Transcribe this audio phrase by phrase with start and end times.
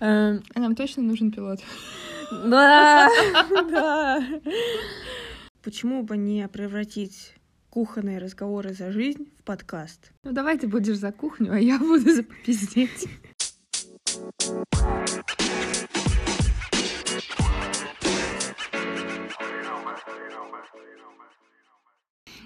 [0.00, 1.60] Эм, Нам точно нужен пилот.
[2.32, 3.08] Да,
[3.70, 4.26] да.
[5.62, 7.34] Почему бы не превратить
[7.70, 10.10] кухонные разговоры за жизнь в подкаст?
[10.24, 13.06] Ну давай ты будешь за кухню, а я буду за попиздеть.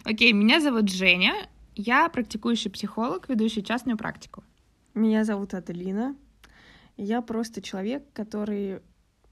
[0.05, 1.48] Окей, меня зовут Женя.
[1.77, 4.45] Я практикующий психолог, ведущий частную практику.
[4.95, 6.16] Меня зовут Аделина.
[6.96, 8.80] Я просто человек, который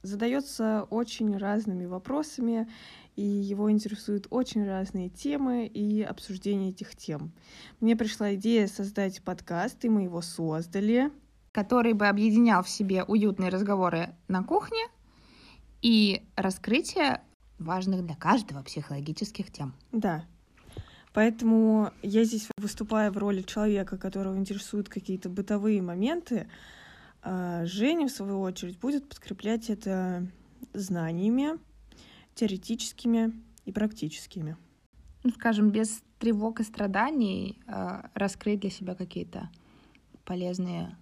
[0.03, 2.69] задается очень разными вопросами,
[3.17, 7.33] и его интересуют очень разные темы и обсуждение этих тем.
[7.81, 11.11] Мне пришла идея создать подкаст, и мы его создали.
[11.53, 14.87] который бы объединял в себе уютные разговоры на кухне
[15.83, 17.23] и раскрытие
[17.59, 19.75] важных для каждого психологических тем.
[19.91, 20.25] Да.
[21.19, 26.49] Поэтому я здесь выступаю в роли человека, которого интересуют какие-то бытовые моменты.
[27.23, 30.29] А Женя, в свою очередь, будет подкреплять это
[30.75, 31.59] знаниями,
[32.37, 33.33] теоретическими
[33.65, 34.57] и практическими.
[35.25, 39.51] Ну, скажем, без тревог и страданий э, раскрыть для себя какие-то
[40.25, 40.97] полезные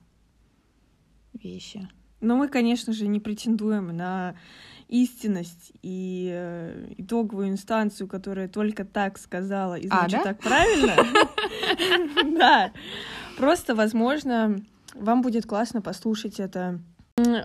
[1.34, 1.90] вещи.
[2.20, 4.34] Но мы, конечно же, не претендуем на
[4.88, 10.24] истинность и э, итоговую инстанцию, которая только так сказала, и А, значит да?
[10.24, 10.94] так правильно.
[12.38, 12.72] Да.
[13.36, 14.60] Просто, возможно,
[14.94, 16.80] вам будет классно послушать это.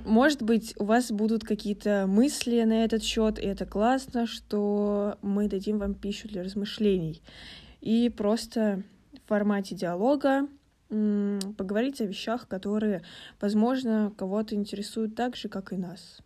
[0.05, 5.47] Может быть, у вас будут какие-то мысли на этот счет, и это классно, что мы
[5.47, 7.21] дадим вам пищу для размышлений.
[7.79, 8.83] И просто
[9.13, 10.47] в формате диалога
[11.57, 13.01] поговорить о вещах, которые,
[13.39, 16.19] возможно, кого-то интересуют так же, как и нас.